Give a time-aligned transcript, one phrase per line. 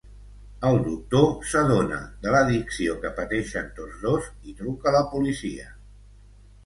[0.69, 5.69] El doctor s'adona de l'addicció que pateixen tots dos i truca la policia.